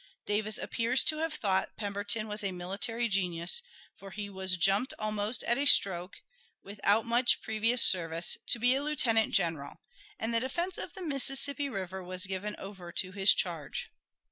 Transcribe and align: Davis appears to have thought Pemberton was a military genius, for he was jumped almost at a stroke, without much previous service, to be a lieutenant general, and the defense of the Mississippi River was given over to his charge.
Davis 0.25 0.57
appears 0.57 1.03
to 1.03 1.17
have 1.17 1.31
thought 1.35 1.75
Pemberton 1.77 2.27
was 2.27 2.43
a 2.43 2.51
military 2.51 3.07
genius, 3.07 3.61
for 3.95 4.09
he 4.09 4.31
was 4.31 4.57
jumped 4.57 4.95
almost 4.97 5.43
at 5.43 5.59
a 5.59 5.65
stroke, 5.65 6.23
without 6.63 7.05
much 7.05 7.39
previous 7.39 7.83
service, 7.85 8.35
to 8.47 8.57
be 8.57 8.73
a 8.73 8.81
lieutenant 8.81 9.31
general, 9.31 9.77
and 10.17 10.33
the 10.33 10.39
defense 10.39 10.79
of 10.79 10.95
the 10.95 11.03
Mississippi 11.03 11.69
River 11.69 12.03
was 12.03 12.25
given 12.25 12.55
over 12.57 12.91
to 12.91 13.11
his 13.11 13.31
charge. 13.31 13.91